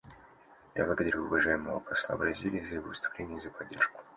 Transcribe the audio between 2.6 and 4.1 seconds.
за его выступление и за поддержку.